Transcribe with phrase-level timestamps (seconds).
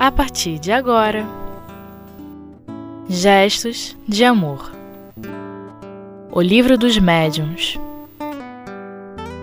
[0.00, 1.26] a partir de agora.
[3.06, 4.72] Gestos de Amor
[6.32, 7.78] O Livro dos Médiuns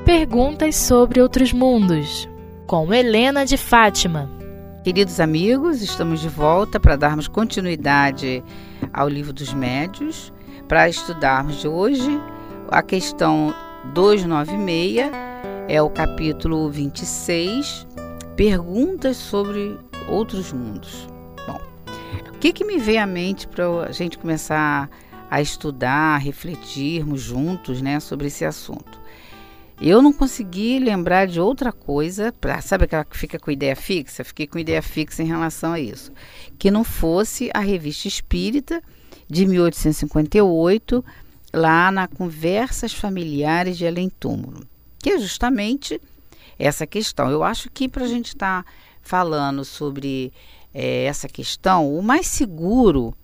[0.04, 2.28] Perguntas sobre outros mundos,
[2.66, 4.28] com Helena de Fátima.
[4.84, 8.44] Queridos amigos, estamos de volta para darmos continuidade
[8.92, 10.34] ao Livro dos Médios,
[10.68, 12.20] para estudarmos de hoje
[12.70, 13.54] a questão
[13.94, 15.12] 296,
[15.68, 17.86] é o capítulo 26,
[18.36, 21.08] Perguntas sobre outros mundos.
[21.46, 21.60] Bom,
[22.34, 24.90] o que, que me veio à mente para a gente começar
[25.30, 28.98] a estudar, refletirmos juntos né, sobre esse assunto?
[29.80, 34.24] Eu não consegui lembrar de outra coisa, pra, sabe aquela que fica com ideia fixa?
[34.24, 36.12] Fiquei com ideia fixa em relação a isso.
[36.58, 38.82] Que não fosse a Revista Espírita
[39.30, 41.06] de 1858,
[41.54, 44.66] lá na Conversas Familiares de Além Túmulo,
[45.00, 46.02] que é justamente
[46.58, 47.30] essa questão.
[47.30, 48.70] Eu acho que para a gente estar tá
[49.08, 50.34] falando sobre
[50.74, 53.16] é, essa questão, o mais seguro,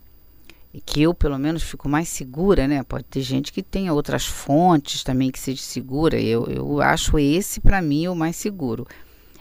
[0.85, 2.81] que eu pelo menos fico mais segura, né?
[2.83, 7.59] Pode ter gente que tenha outras fontes também que seja segura, eu, eu acho esse
[7.59, 8.87] para mim o mais seguro.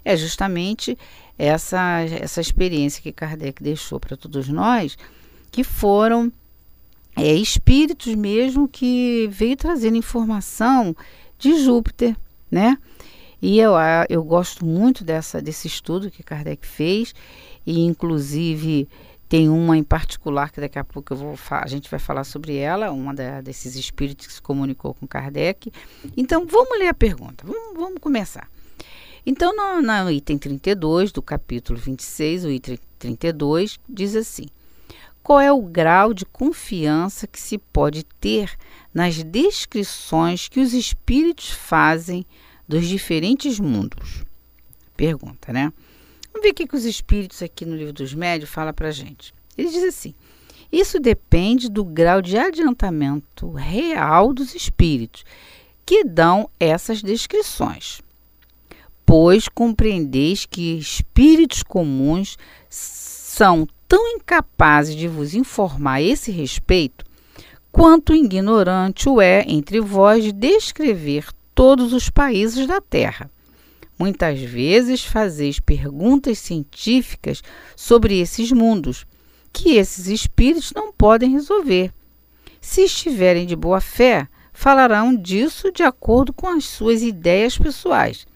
[0.05, 0.99] É justamente
[1.39, 4.99] essa, essa experiência que Kardec deixou para todos nós,
[5.51, 6.31] que foram
[7.17, 10.95] é, espíritos mesmo que veio trazendo informação
[11.39, 12.17] de Júpiter,
[12.51, 12.77] né?
[13.43, 13.73] E eu,
[14.09, 17.13] eu gosto muito dessa, desse estudo que Kardec fez,
[17.67, 18.89] e inclusive
[19.29, 22.57] tem uma em particular que daqui a pouco eu vou a gente vai falar sobre
[22.57, 25.73] ela, uma da, desses espíritos que se comunicou com Kardec.
[26.17, 28.49] Então vamos ler a pergunta, vamos, vamos começar.
[29.25, 34.47] Então, no, no item 32 do capítulo 26, o item 32, diz assim:
[35.23, 38.53] Qual é o grau de confiança que se pode ter
[38.93, 42.27] nas descrições que os espíritos fazem
[42.67, 44.25] dos diferentes mundos?
[44.97, 45.73] Pergunta, né?
[46.33, 49.35] Vamos ver o que, os espíritos aqui no livro dos médios fala para gente.
[49.57, 50.15] Ele diz assim:
[50.73, 55.23] isso depende do grau de adiantamento real dos espíritos
[55.85, 58.01] que dão essas descrições.
[59.05, 62.39] Pois compreendeis que espíritos comuns
[62.71, 67.05] são tão incapazes de vos informar a esse respeito,
[67.71, 73.31] quanto ignorante o é entre vós de descrever todos os países da Terra.
[73.99, 77.43] Muitas vezes fazeis perguntas científicas
[77.77, 79.07] sobre esses mundos,
[79.53, 81.93] que esses espíritos não podem resolver.
[82.61, 88.27] Se estiverem de boa fé, falarão disso de acordo com as suas ideias pessoais.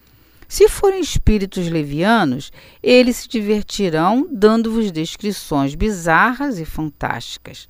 [0.47, 2.51] Se forem espíritos levianos,
[2.81, 7.67] eles se divertirão dando-vos descrições bizarras e fantásticas.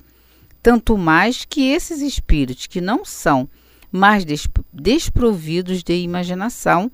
[0.62, 3.48] Tanto mais que esses espíritos que não são
[3.90, 4.24] mais
[4.72, 6.90] desprovidos de imaginação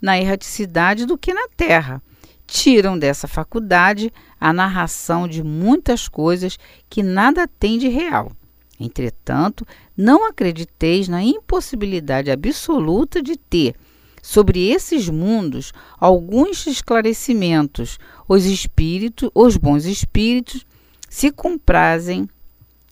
[0.00, 2.02] na erraticidade do que na terra.
[2.46, 6.58] Tiram dessa faculdade a narração de muitas coisas
[6.88, 8.32] que nada tem de real.
[8.78, 13.76] Entretanto, não acrediteis na impossibilidade absoluta de ter
[14.22, 17.98] sobre esses mundos alguns esclarecimentos.
[18.26, 20.64] Os espíritos, os bons espíritos,
[21.08, 22.28] se comprazem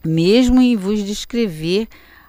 [0.04, 1.88] mesmo em vos descrever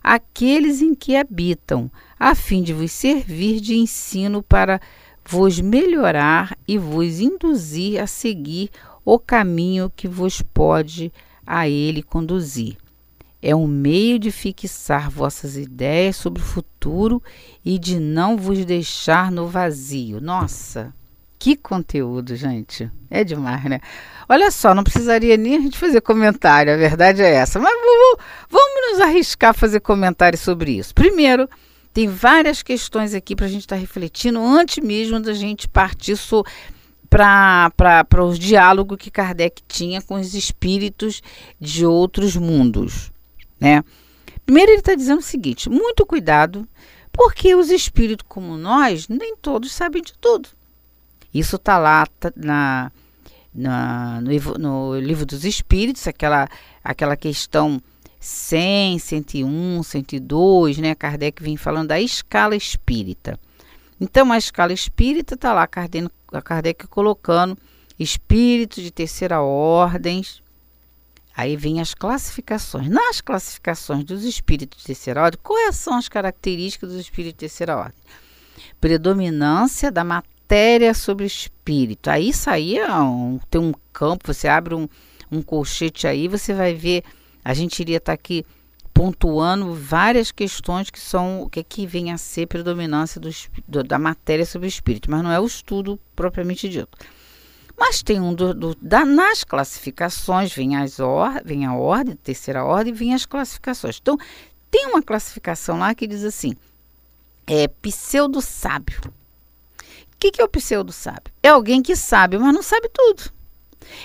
[0.09, 4.81] aqueles em que habitam, a fim de vos servir de ensino para
[5.23, 8.71] vos melhorar e vos induzir a seguir
[9.05, 11.13] o caminho que vos pode
[11.45, 12.75] a ele conduzir.
[13.39, 17.21] É um meio de fixar vossas ideias sobre o futuro
[17.63, 20.19] e de não vos deixar no vazio.
[20.19, 20.91] Nossa,
[21.39, 22.91] que conteúdo, gente.
[23.09, 23.79] É demais, né?
[24.27, 27.57] Olha só, não precisaria nem a gente fazer comentário, a verdade é essa.
[27.57, 28.17] Mas vamos,
[28.49, 30.93] vamos nos arriscar a fazer comentário sobre isso.
[30.93, 31.49] Primeiro,
[31.93, 36.17] tem várias questões aqui para a gente estar tá refletindo antes mesmo da gente partir
[36.17, 36.43] so,
[37.09, 41.23] para os diálogos que Kardec tinha com os espíritos
[41.59, 43.11] de outros mundos.
[43.59, 43.83] Né?
[44.45, 46.67] Primeiro, ele está dizendo o seguinte: muito cuidado,
[47.11, 50.49] porque os espíritos como nós, nem todos sabem de tudo.
[51.33, 52.91] Isso está lá tá, na
[53.53, 56.47] na, no, no, livro dos Espíritos, aquela,
[56.83, 57.81] aquela questão
[58.19, 60.95] 100, 101, 102, né?
[60.95, 63.39] Kardec vem falando da escala espírita.
[63.99, 66.09] Então, a escala espírita está lá, Kardec,
[66.43, 67.57] Kardec colocando
[67.97, 70.23] espíritos de terceira ordem.
[71.35, 72.89] Aí vem as classificações.
[72.89, 77.77] Nas classificações dos espíritos de terceira ordem, quais são as características dos espíritos de terceira
[77.77, 78.01] ordem?
[78.79, 82.09] Predominância da matéria matéria sobre espírito.
[82.09, 84.89] Aí saía é um, tem um campo, você abre um,
[85.31, 87.03] um colchete aí, você vai ver.
[87.45, 88.43] A gente iria estar tá aqui
[88.91, 93.29] pontuando várias questões que são o que, é que vem a ser predominância do,
[93.67, 96.97] do, da matéria sobre o espírito, mas não é o estudo propriamente dito.
[97.77, 102.65] Mas tem um do, do da, nas classificações, vem, as or, vem a ordem, terceira
[102.65, 103.99] ordem, vem as classificações.
[104.01, 104.17] Então,
[104.71, 106.55] tem uma classificação lá que diz assim:
[107.45, 109.18] é pseudo-sábio.
[110.19, 111.33] O que, que é o pseudo-sábio?
[111.41, 113.31] É alguém que sabe, mas não sabe tudo.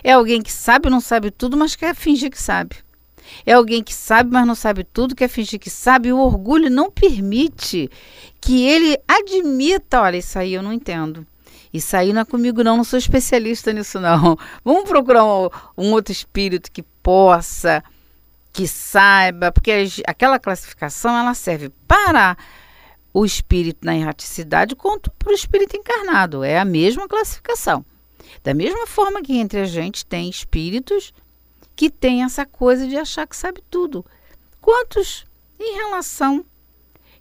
[0.01, 2.77] É alguém que sabe, não sabe tudo, mas quer fingir que sabe.
[3.45, 6.11] É alguém que sabe, mas não sabe tudo, quer fingir que sabe.
[6.11, 7.91] E o orgulho não permite
[8.41, 11.27] que ele admita: olha, isso aí eu não entendo.
[11.73, 12.77] Isso aí não é comigo, não.
[12.77, 14.39] Não sou especialista nisso, não.
[14.65, 17.83] Vamos procurar um, um outro espírito que possa,
[18.53, 19.73] que saiba, porque
[20.07, 22.37] aquela classificação ela serve para
[23.15, 26.43] o espírito na erraticidade quanto para o espírito encarnado.
[26.43, 27.85] É a mesma classificação.
[28.43, 31.15] Da mesma forma que entre a gente tem espíritos
[31.77, 34.05] que têm essa coisa de achar que sabe tudo.
[34.61, 35.25] Quantos
[35.61, 36.45] em relação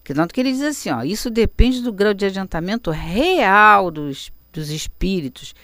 [0.03, 4.31] que tanto que ele diz assim, ó, isso depende do grau de adiantamento real dos,
[4.51, 5.55] dos espíritos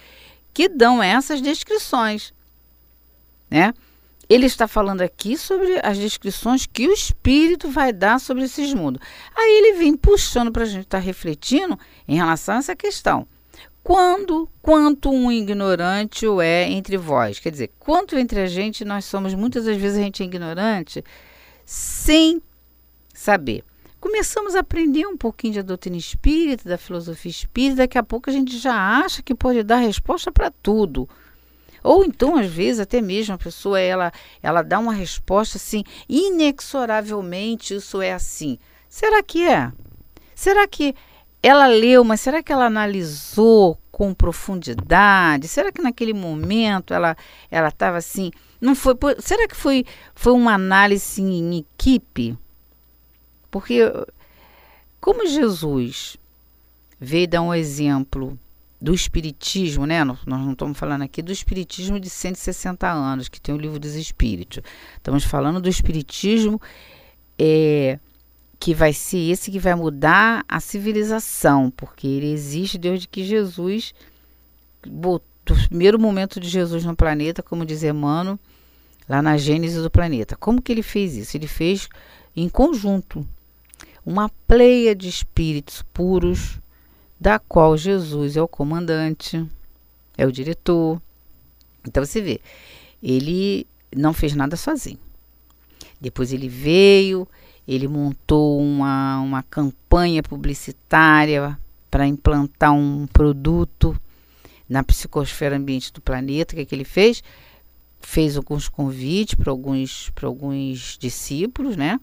[0.53, 2.33] que dão essas descrições,
[3.49, 3.73] né?
[4.29, 9.01] Ele está falando aqui sobre as descrições que o espírito vai dar sobre esses mundos.
[9.35, 11.77] Aí ele vem puxando para a gente estar tá refletindo
[12.07, 13.27] em relação a essa questão.
[13.81, 17.39] Quando, quanto um ignorante o é entre vós?
[17.39, 21.03] Quer dizer, quanto entre a gente nós somos, muitas das vezes a gente é ignorante
[21.65, 22.39] sem
[23.11, 23.63] saber.
[23.99, 28.33] Começamos a aprender um pouquinho de doutrina espírita, da filosofia espírita, daqui a pouco a
[28.33, 31.09] gente já acha que pode dar resposta para tudo.
[31.83, 34.11] Ou então, às vezes, até mesmo a pessoa ela,
[34.41, 38.57] ela dá uma resposta assim, inexoravelmente isso é assim.
[38.87, 39.71] Será que é?
[40.35, 40.95] Será que
[41.41, 45.47] ela leu, mas será que ela analisou com profundidade?
[45.47, 47.15] Será que naquele momento ela
[47.51, 48.31] ela estava assim?
[48.59, 48.95] Não foi?
[49.19, 49.85] Será que foi
[50.15, 52.37] foi uma análise em equipe?
[53.51, 53.81] Porque,
[55.01, 56.17] como Jesus
[56.99, 58.37] veio dar um exemplo
[58.81, 60.03] do Espiritismo, né?
[60.03, 63.95] Nós não estamos falando aqui do Espiritismo de 160 anos, que tem o livro dos
[63.95, 64.63] Espíritos.
[64.95, 66.61] Estamos falando do Espiritismo
[67.37, 67.99] é,
[68.59, 73.93] que vai ser esse que vai mudar a civilização, porque ele existe desde que Jesus,
[74.83, 75.21] do
[75.67, 78.39] primeiro momento de Jesus no planeta, como diz Emmanuel,
[79.07, 80.35] lá na Gênese do planeta.
[80.35, 81.35] Como que ele fez isso?
[81.35, 81.89] Ele fez
[82.35, 83.27] em conjunto
[84.05, 86.59] uma pleia de espíritos puros,
[87.19, 89.45] da qual Jesus é o comandante,
[90.17, 91.01] é o diretor.
[91.85, 92.41] Então você vê,
[93.01, 94.99] ele não fez nada sozinho.
[95.99, 97.27] Depois ele veio,
[97.67, 101.59] ele montou uma, uma campanha publicitária
[101.91, 103.99] para implantar um produto
[104.67, 106.53] na psicosfera ambiente do planeta.
[106.53, 107.21] O que, é que ele fez?
[107.99, 111.99] Fez alguns convites para alguns, alguns discípulos, né?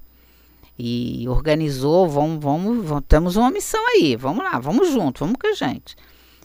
[0.79, 5.47] E organizou, vamos, vamos, vamos, temos uma missão aí, vamos lá, vamos junto, vamos com
[5.47, 5.97] a gente.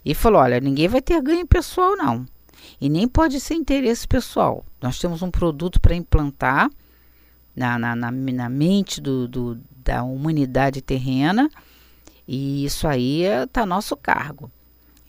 [0.04, 2.26] E falou, olha, ninguém vai ter ganho pessoal não,
[2.80, 4.66] e nem pode ser interesse pessoal.
[4.82, 6.70] Nós temos um produto para implantar
[7.56, 11.50] na, na, na, na mente do, do, da humanidade terrena,
[12.28, 14.50] e isso aí está é, nosso cargo.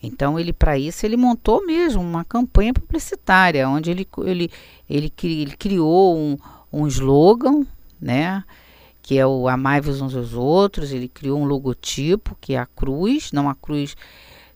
[0.01, 4.51] Então, ele para isso, ele montou mesmo uma campanha publicitária, onde ele, ele,
[4.89, 6.37] ele, ele criou um,
[6.73, 7.65] um slogan,
[8.01, 8.43] né?
[9.03, 10.91] Que é o Amai-vos uns aos outros.
[10.91, 13.95] Ele criou um logotipo, que é a cruz, não a cruz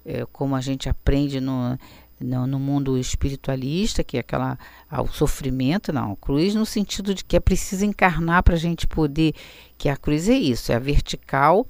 [0.06, 1.78] é, como a gente aprende no,
[2.20, 4.58] no, no, mundo espiritualista, que é aquela
[4.90, 6.16] ah, o sofrimento, não.
[6.16, 9.34] Cruz no sentido de que é preciso encarnar para a gente poder.
[9.78, 11.68] Que a cruz é isso, é a vertical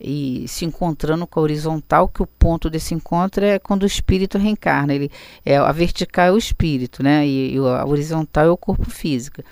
[0.00, 4.38] e se encontrando com a horizontal, que o ponto desse encontro é quando o espírito
[4.38, 4.94] reencarna.
[4.94, 5.10] Ele,
[5.44, 7.26] é, a vertical é o espírito, né?
[7.26, 9.42] E, e a horizontal é o corpo físico.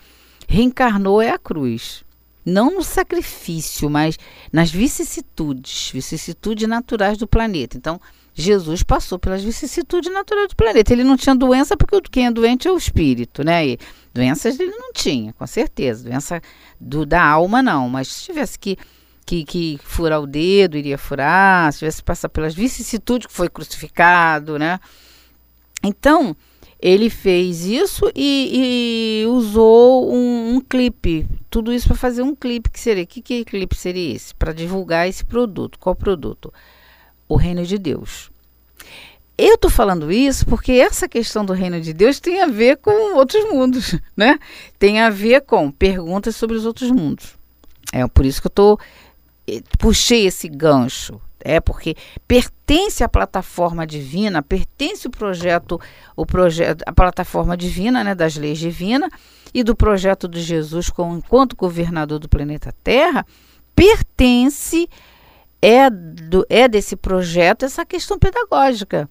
[0.46, 2.04] Reencarnou é a cruz
[2.44, 4.18] não no sacrifício, mas
[4.52, 7.76] nas vicissitudes, vicissitudes naturais do planeta.
[7.76, 8.00] Então,
[8.34, 10.92] Jesus passou pelas vicissitudes naturais do planeta.
[10.92, 13.66] Ele não tinha doença porque quem é doente é o espírito, né?
[13.66, 13.78] E
[14.12, 16.04] doenças ele não tinha, com certeza.
[16.04, 16.40] Doença
[16.80, 18.78] do, da alma não, mas se tivesse que,
[19.26, 21.72] que, que furar o dedo, iria furar.
[21.72, 24.80] Se tivesse que passar pelas vicissitudes, que foi crucificado, né?
[25.82, 26.34] Então,
[26.82, 32.68] ele fez isso e, e usou um, um, clipe, tudo isso para fazer um clipe
[32.68, 34.34] que seria, que, que clipe seria esse?
[34.34, 35.78] Para divulgar esse produto.
[35.78, 36.52] Qual produto?
[37.28, 38.32] O reino de Deus.
[39.38, 43.16] Eu estou falando isso porque essa questão do reino de Deus tem a ver com
[43.16, 44.40] outros mundos, né?
[44.76, 47.36] Tem a ver com perguntas sobre os outros mundos.
[47.92, 48.78] É por isso que eu tô
[49.46, 51.94] eh, puxei esse gancho, é porque
[52.26, 55.80] pertence à plataforma divina, pertence o projeto,
[56.16, 59.11] o projeto, a plataforma divina, né, das leis divinas
[59.52, 63.26] e do projeto de Jesus como enquanto governador do planeta Terra,
[63.75, 64.88] pertence
[65.61, 69.08] é do, é desse projeto essa questão pedagógica.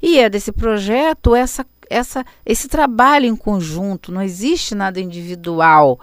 [0.00, 6.00] E é desse projeto essa, essa, esse trabalho em conjunto, não existe nada individual.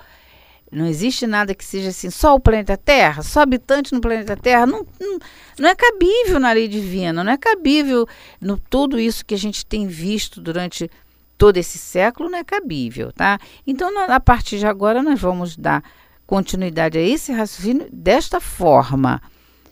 [0.72, 4.68] Não existe nada que seja assim, só o planeta Terra, só habitante no planeta Terra.
[4.68, 5.20] Não, não,
[5.58, 8.08] não é cabível na lei divina, não é cabível
[8.40, 10.90] no tudo isso que a gente tem visto durante
[11.38, 13.40] todo esse século, não é cabível, tá?
[13.66, 15.84] Então, a partir de agora, nós vamos dar
[16.28, 19.22] continuidade a esse raciocínio desta forma,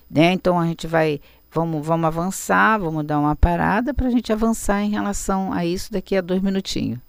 [0.10, 0.32] né?
[0.32, 1.20] Então, a gente vai,
[1.52, 5.92] vamos, vamos avançar, vamos dar uma parada para a gente avançar em relação a isso
[5.92, 7.07] daqui a dois minutinhos.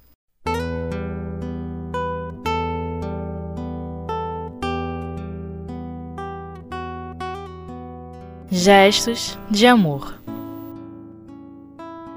[8.50, 10.18] Gestos de Amor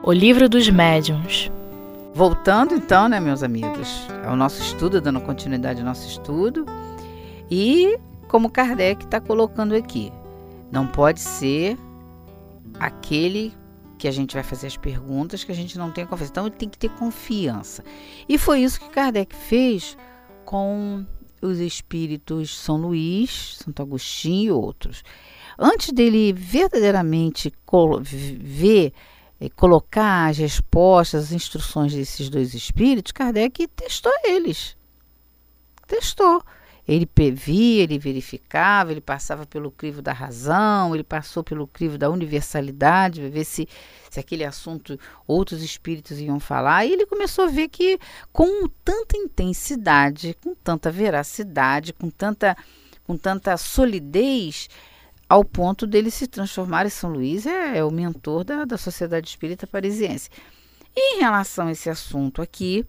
[0.01, 1.51] O Livro dos Médiuns
[2.13, 6.65] Voltando então, né, meus amigos, ao nosso estudo, dando continuidade ao nosso estudo,
[7.50, 7.97] e
[8.27, 10.11] como Kardec está colocando aqui,
[10.71, 11.77] não pode ser
[12.79, 13.53] aquele
[13.97, 16.31] que a gente vai fazer as perguntas que a gente não tem confiança.
[16.31, 17.83] Então, tem que ter confiança.
[18.27, 19.97] E foi isso que Kardec fez
[20.43, 21.05] com
[21.41, 25.03] os espíritos São Luís, Santo Agostinho e outros
[25.62, 27.53] antes dele verdadeiramente
[28.39, 28.93] ver
[29.39, 34.75] e colocar as respostas, as instruções desses dois espíritos, Kardec testou eles.
[35.88, 36.43] Testou.
[36.93, 42.10] Ele via, ele verificava, ele passava pelo crivo da razão, ele passou pelo crivo da
[42.10, 43.65] universalidade, ver se,
[44.10, 46.86] se aquele assunto outros espíritos iam falar.
[46.86, 47.98] E ele começou a ver que,
[48.33, 52.57] com tanta intensidade, com tanta veracidade, com tanta,
[53.05, 54.67] com tanta solidez,
[55.29, 59.29] ao ponto dele se transformar em São Luís é, é o mentor da, da Sociedade
[59.29, 60.29] Espírita Parisiense.
[60.93, 62.86] E em relação a esse assunto aqui,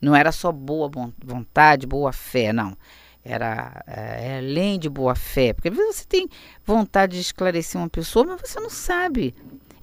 [0.00, 0.90] não era só boa
[1.22, 2.74] vontade, boa fé, não.
[3.24, 6.28] Era é, é, além de boa fé, porque às vezes você tem
[6.64, 9.34] vontade de esclarecer uma pessoa, mas você não sabe.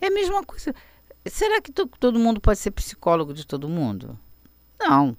[0.02, 0.74] É a mesma coisa.
[1.26, 4.18] Será que todo mundo pode ser psicólogo de todo mundo?
[4.80, 5.16] Não.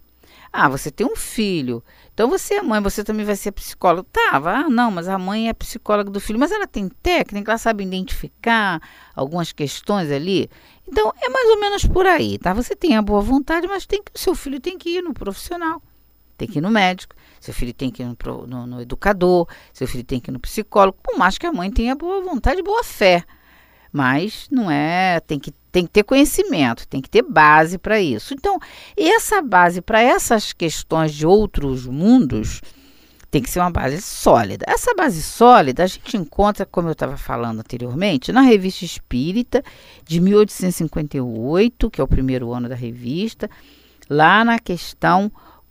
[0.53, 1.83] Ah, você tem um filho.
[2.13, 4.07] Então você é mãe, você também vai ser psicóloga.
[4.11, 6.39] Tá, ah, não, mas a mãe é psicóloga do filho.
[6.39, 8.83] Mas ela tem técnica, ela sabe identificar
[9.15, 10.51] algumas questões ali.
[10.89, 12.53] Então é mais ou menos por aí, tá?
[12.53, 15.81] Você tem a boa vontade, mas tem que, seu filho tem que ir no profissional,
[16.37, 19.89] tem que ir no médico, seu filho tem que ir no, no, no educador, seu
[19.89, 20.99] filho tem que ir no psicólogo.
[21.03, 23.25] Por mais que a mãe tenha boa vontade boa fé.
[23.93, 28.35] Mas não é, tem que tem que ter conhecimento, tem que ter base para isso.
[28.35, 28.59] Então,
[28.97, 32.61] essa base para essas questões de outros mundos
[33.31, 34.65] tem que ser uma base sólida.
[34.69, 39.63] Essa base sólida a gente encontra, como eu estava falando anteriormente, na Revista Espírita
[40.05, 43.49] de 1858, que é o primeiro ano da revista,
[44.09, 45.31] lá na questão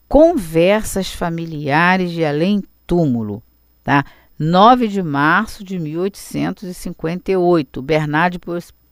[0.10, 3.44] Conversas Familiares de Além Túmulo,
[3.84, 4.04] tá?
[4.40, 8.40] 9 de março de 1858, Bernard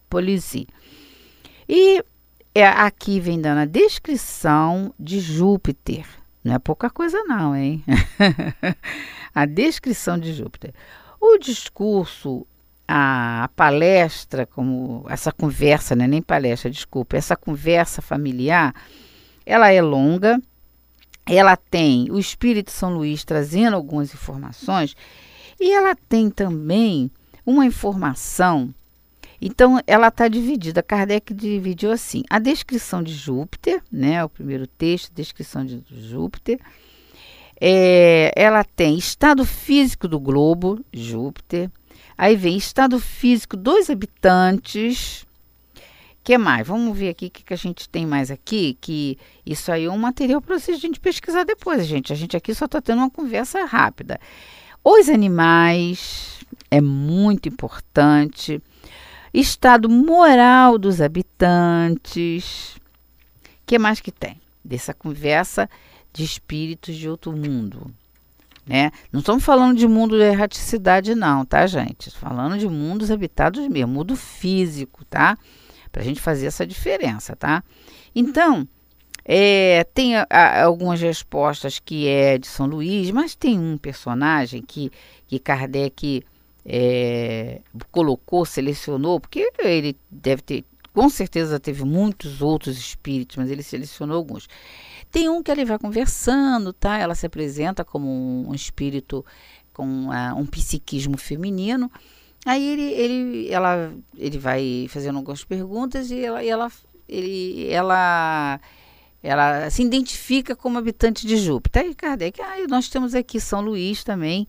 [0.07, 0.67] Polizzi.
[1.67, 2.03] E
[2.53, 6.05] é, aqui vem dando a descrição de Júpiter.
[6.43, 7.83] Não é pouca coisa, não, hein?
[9.33, 10.73] a descrição de Júpiter.
[11.19, 12.45] O discurso,
[12.87, 16.05] a palestra, como essa conversa, né?
[16.07, 18.75] nem palestra, desculpa, essa conversa familiar,
[19.45, 20.39] ela é longa,
[21.27, 24.95] ela tem o Espírito São Luís trazendo algumas informações
[25.59, 27.11] e ela tem também
[27.45, 28.73] uma informação
[29.41, 30.81] então, ela está dividida.
[30.81, 36.59] Kardec dividiu assim: a descrição de Júpiter, né, o primeiro texto, descrição de Júpiter.
[37.59, 41.71] É, ela tem estado físico do globo, Júpiter.
[42.17, 45.25] Aí vem estado físico dos habitantes.
[46.27, 46.67] Que mais?
[46.67, 48.77] Vamos ver aqui o que, que a gente tem mais aqui.
[48.81, 52.11] Que isso aí é um material para a gente pesquisar depois, gente.
[52.11, 54.19] A gente aqui só está tendo uma conversa rápida.
[54.83, 58.61] Os animais é muito importante
[59.33, 62.75] estado moral dos habitantes.
[62.75, 64.41] O que mais que tem?
[64.65, 65.69] Dessa conversa
[66.11, 67.89] de espíritos de outro mundo.
[68.65, 68.91] Né?
[69.13, 72.11] Não estamos falando de mundo de erraticidade, não, tá, gente?
[72.11, 75.37] Falando de mundos habitados mesmo, mundo físico, tá?
[75.97, 77.63] Para a gente fazer essa diferença, tá?
[78.13, 78.67] Então,
[79.25, 84.61] é, tem a, a, algumas respostas que é de São Luís, mas tem um personagem
[84.61, 84.91] que,
[85.25, 86.23] que Kardec
[86.63, 87.61] é,
[87.91, 94.17] colocou, selecionou, porque ele deve ter, com certeza teve muitos outros espíritos, mas ele selecionou
[94.17, 94.47] alguns.
[95.09, 96.99] Tem um que ele vai conversando, tá?
[96.99, 99.25] Ela se apresenta como um, um espírito
[99.73, 101.91] com uh, um psiquismo feminino.
[102.47, 106.71] Aí ele, ele, ela, ele vai fazendo algumas perguntas e ela, e ela,
[107.05, 108.61] ele, ela,
[109.21, 111.83] ela se identifica como habitante de Júpiter.
[111.83, 114.47] Aí Kardec, ah, nós temos aqui São Luís também,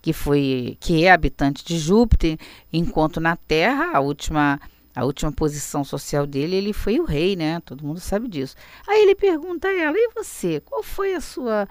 [0.00, 2.38] que foi que é habitante de Júpiter,
[2.72, 4.60] enquanto na Terra a última
[4.94, 7.60] A última posição social dele, ele foi o rei, né?
[7.64, 8.54] Todo mundo sabe disso.
[8.86, 10.60] Aí ele pergunta a ela: e você?
[10.60, 11.66] Qual foi a sua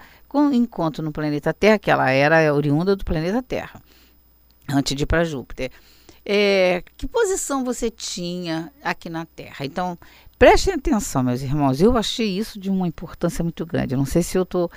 [0.52, 1.78] encontro no planeta Terra?
[1.78, 3.80] Que ela era oriunda do planeta Terra,
[4.68, 5.70] antes de ir para Júpiter.
[6.24, 9.64] É, que posição você tinha aqui na Terra?
[9.64, 9.98] Então,
[10.38, 11.80] prestem atenção, meus irmãos.
[11.80, 13.94] Eu achei isso de uma importância muito grande.
[13.94, 14.68] Eu não sei se eu estou.
[14.68, 14.76] Tô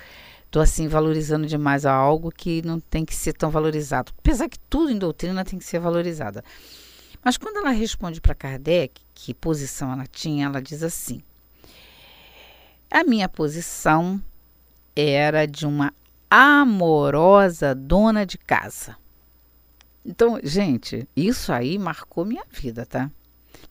[0.56, 4.14] estou assim valorizando demais algo que não tem que ser tão valorizado.
[4.18, 6.44] Apesar que tudo em doutrina tem que ser valorizada.
[7.22, 11.22] Mas quando ela responde para Kardec que posição ela tinha, ela diz assim:
[12.90, 14.22] A minha posição
[14.96, 15.94] era de uma
[16.30, 18.96] amorosa dona de casa.
[20.06, 23.10] Então, gente, isso aí marcou minha vida, tá?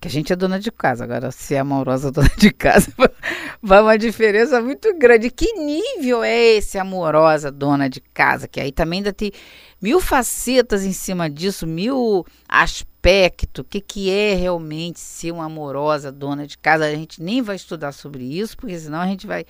[0.01, 2.93] Que a gente é dona de casa, agora se é amorosa dona de casa,
[3.63, 5.31] vai uma diferença muito grande.
[5.31, 8.49] Que nível é esse amorosa dona de casa?
[8.49, 9.31] Que aí também ainda tem
[9.81, 13.61] mil facetas em cima disso, mil aspectos.
[13.61, 16.85] O que, que é realmente ser uma amorosa dona de casa?
[16.85, 19.45] A gente nem vai estudar sobre isso, porque senão a gente vai,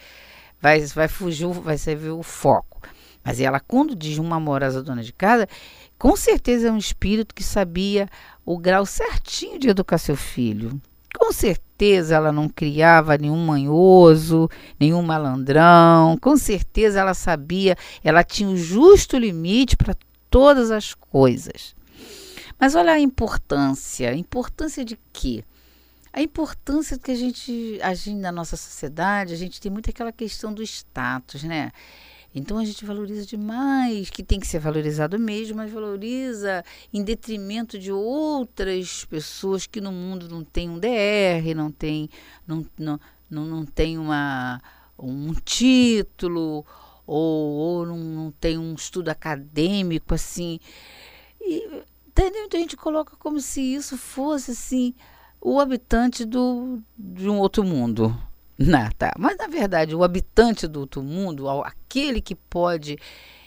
[0.60, 2.82] vai, vai fugir, vai servir o foco.
[3.24, 5.48] Mas ela, quando diz uma amorosa dona de casa,
[5.98, 8.08] com certeza é um espírito que sabia
[8.44, 10.80] o grau certinho de educar seu filho.
[11.18, 16.18] Com certeza ela não criava nenhum manhoso, nenhum malandrão.
[16.20, 19.96] Com certeza ela sabia, ela tinha o justo limite para
[20.28, 21.74] todas as coisas.
[22.60, 24.10] Mas olha a importância.
[24.10, 25.44] A importância de quê?
[26.12, 30.52] A importância que a gente, agindo na nossa sociedade, a gente tem muito aquela questão
[30.52, 31.72] do status, né?
[32.34, 37.78] Então a gente valoriza demais, que tem que ser valorizado mesmo, mas valoriza em detrimento
[37.78, 42.10] de outras pessoas que no mundo não tem um DR, não tem,
[42.44, 43.00] não, não,
[43.30, 44.60] não, não tem uma,
[44.98, 46.66] um título,
[47.06, 50.58] ou, ou não, não tem um estudo acadêmico assim.
[51.40, 52.46] E, entendeu?
[52.46, 54.92] Então a gente coloca como se isso fosse assim
[55.40, 58.16] o habitante do, de um outro mundo.
[58.58, 59.12] Não, tá.
[59.18, 62.96] Mas na verdade, o habitante do outro mundo, aquele que pode.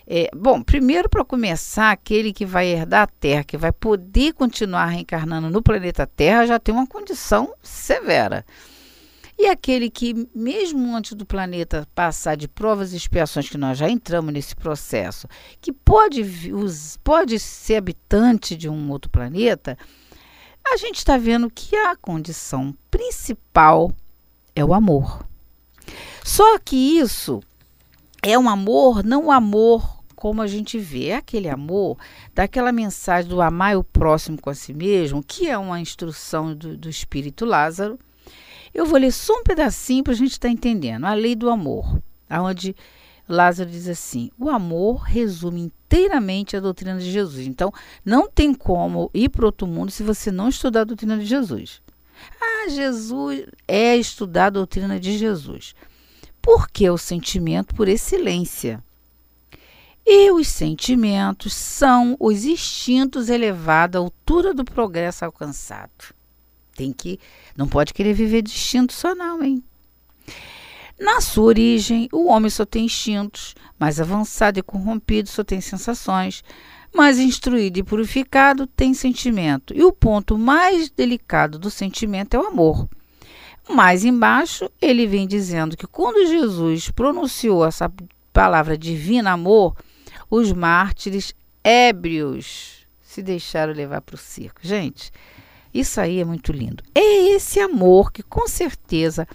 [0.10, 4.86] É, bom, primeiro para começar, aquele que vai herdar a Terra, que vai poder continuar
[4.86, 8.46] reencarnando no planeta Terra, já tem uma condição severa.
[9.38, 13.88] E aquele que, mesmo antes do planeta passar de provas e expiações, que nós já
[13.90, 15.28] entramos nesse processo,
[15.62, 16.24] que pode,
[17.04, 19.78] pode ser habitante de um outro planeta,
[20.66, 23.94] a gente está vendo que a condição principal
[24.58, 25.24] é o amor.
[26.24, 27.42] Só que isso
[28.24, 31.96] é um amor, não um amor como a gente vê, é aquele amor
[32.34, 36.76] daquela mensagem do amar o próximo com a si mesmo, que é uma instrução do,
[36.76, 38.00] do Espírito Lázaro.
[38.74, 41.06] Eu vou ler só um pedacinho para a gente estar tá entendendo.
[41.06, 42.76] A lei do amor, aonde
[43.30, 47.46] Lázaro diz assim: o amor resume inteiramente a doutrina de Jesus.
[47.46, 47.72] Então,
[48.04, 51.80] não tem como ir para outro mundo se você não estudar a doutrina de Jesus.
[52.42, 55.74] Ah, Jesus é estudar a doutrina de Jesus.
[56.42, 58.84] Porque o sentimento por excelência.
[60.06, 66.16] E os sentimentos são os instintos elevados à altura do progresso alcançado.
[66.76, 67.20] Tem que,
[67.58, 69.62] não pode querer viver de instinto só não, hein?
[71.00, 76.44] Na sua origem, o homem só tem instintos, mais avançado e corrompido só tem sensações,
[76.94, 79.74] mas instruído e purificado tem sentimento.
[79.76, 82.88] E o ponto mais delicado do sentimento é o amor.
[83.70, 87.92] Mais embaixo, ele vem dizendo que quando Jesus pronunciou essa
[88.32, 89.76] palavra divina amor,
[90.30, 94.62] os mártires ébrios se deixaram levar para o circo.
[94.62, 95.12] Gente,
[95.74, 96.84] isso aí é muito lindo.
[96.96, 99.28] É esse amor que, com certeza,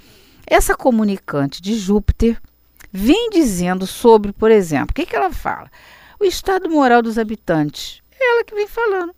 [0.47, 2.41] essa comunicante de Júpiter
[2.91, 5.71] vem dizendo sobre, por exemplo, o que, que ela fala?
[6.23, 8.01] O estado moral dos habitantes.
[8.19, 9.15] É ela que vem falando.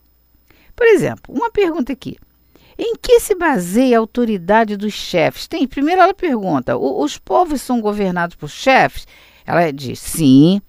[0.75, 2.17] Por exemplo, uma pergunta aqui.
[2.77, 5.47] Em que se baseia a autoridade dos chefes?
[5.47, 9.07] Tem, primeiro ela pergunta: os povos são governados por chefes?
[9.47, 10.61] Ela diz: sim.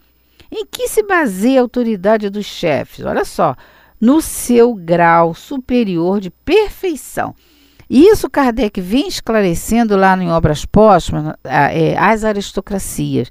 [0.52, 3.04] Em que se baseia a autoridade dos chefes?
[3.04, 3.56] Olha só,
[4.00, 7.34] no seu grau superior de perfeição.
[7.90, 13.30] Isso Kardec vem esclarecendo lá em Obras Póstumas, é, as aristocracias.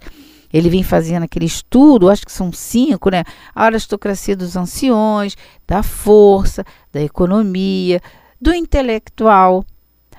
[0.55, 3.25] Ele vem fazendo aquele estudo, acho que são cinco, né?
[3.53, 5.37] A aristocracia dos anciões,
[5.67, 8.01] da força, da economia,
[8.41, 9.65] do intelectual.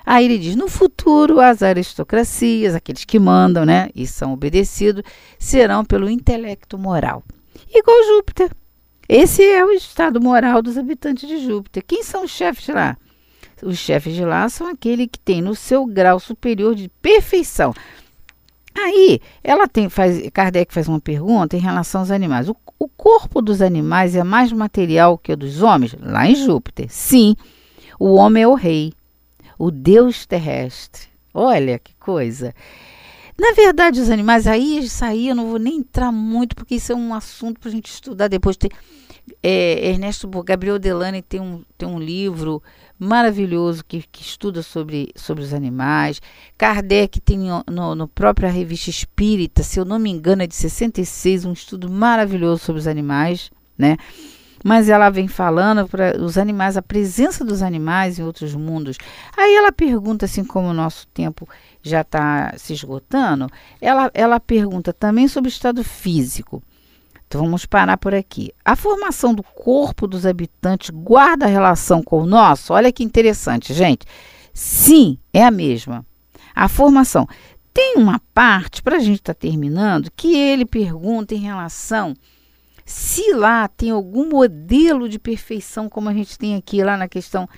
[0.05, 5.03] Aí ele diz: no futuro, as aristocracias, aqueles que mandam, né, e são obedecidos,
[5.39, 7.23] serão pelo intelecto moral.
[7.73, 8.51] Igual Júpiter.
[9.07, 11.81] Esse é o estado moral dos habitantes de Júpiter.
[11.87, 12.97] Quem são os chefes de lá?
[13.63, 17.73] Os chefes de lá são aqueles que têm no seu grau superior de perfeição
[18.77, 22.49] Aí, ela tem, faz, Kardec faz uma pergunta em relação aos animais.
[22.49, 25.95] O, o corpo dos animais é mais material que o dos homens?
[26.01, 27.35] Lá em Júpiter, sim.
[27.97, 28.93] o homem é o rei,
[29.57, 31.03] o Deus terrestre.
[31.33, 32.53] Olha que coisa.
[33.37, 36.95] Na verdade, os animais, aí aí eu não vou nem entrar muito, porque isso é
[36.95, 38.55] um assunto para a gente estudar depois.
[38.55, 38.69] Tem,
[39.41, 42.61] é, Ernesto Gabriel Delane tem um, tem um livro
[42.97, 46.21] maravilhoso que, que estuda sobre, sobre os animais.
[46.57, 51.45] Kardec tem no, no própria revista Espírita, se eu não me engano, é de 66,
[51.45, 53.97] um estudo maravilhoso sobre os animais, né?
[54.63, 58.97] Mas ela vem falando para os animais, a presença dos animais em outros mundos.
[59.37, 61.47] Aí ela pergunta, assim como o nosso tempo
[61.83, 63.47] já está se esgotando,
[63.79, 66.63] ela, ela pergunta também sobre o estado físico.
[67.35, 68.53] Então vamos parar por aqui.
[68.63, 72.71] A formação do corpo dos habitantes guarda relação com o nosso?
[72.71, 74.05] Olha que interessante, gente.
[74.53, 76.05] Sim, é a mesma.
[76.55, 77.27] A formação.
[77.73, 82.15] Tem uma parte, para a gente estar tá terminando, que ele pergunta em relação
[82.85, 87.49] se lá tem algum modelo de perfeição, como a gente tem aqui lá na questão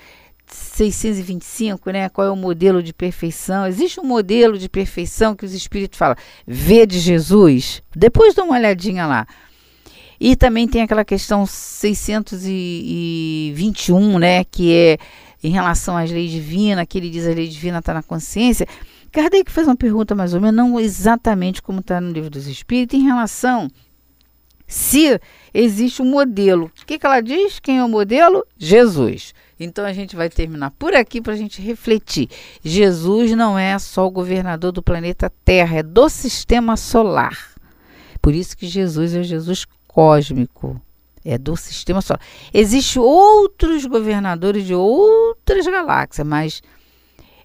[0.47, 2.09] 625, né?
[2.09, 3.67] Qual é o modelo de perfeição?
[3.67, 6.15] Existe um modelo de perfeição que os espíritos falam,
[6.47, 7.83] vê de Jesus?
[7.95, 9.27] Depois dá uma olhadinha lá.
[10.19, 14.97] E também tem aquela questão 621, né, que é
[15.43, 18.65] em relação às leis divinas, que ele diz a lei divina está na consciência.
[19.11, 22.99] Kardec fez uma pergunta mais ou menos, não exatamente como está no livro dos Espíritos,
[22.99, 23.69] em relação
[24.67, 25.19] se
[25.53, 26.69] existe um modelo.
[26.81, 27.59] O que, que ela diz?
[27.59, 28.45] Quem é o modelo?
[28.57, 29.33] Jesus.
[29.59, 32.29] Então a gente vai terminar por aqui para a gente refletir.
[32.63, 37.55] Jesus não é só o governador do planeta Terra, é do sistema solar.
[38.21, 39.65] Por isso que Jesus é Jesus
[39.97, 40.79] cósmico,
[41.25, 42.21] é do sistema solar.
[42.53, 46.61] Existem outros governadores de outras galáxias, mas,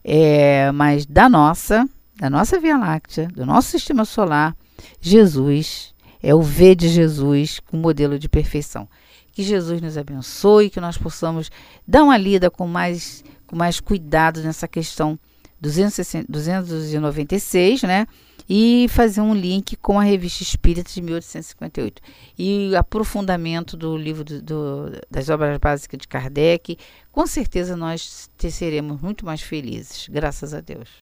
[0.05, 4.55] é, mas da nossa, da nossa Via Láctea, do nosso sistema solar,
[5.01, 8.87] Jesus é o V de Jesus com modelo de perfeição.
[9.33, 11.51] Que Jesus nos abençoe, que nós possamos
[11.89, 15.19] dar uma lida com mais, com mais cuidado nessa questão
[15.59, 18.07] 260, 296, né?
[18.49, 22.03] E fazer um link com a Revista Espírita de 1858
[22.39, 26.77] e aprofundamento do livro do, do, das obras básicas de Kardec.
[27.11, 30.89] Com certeza nós seremos muito mais felizes, graças a Deus.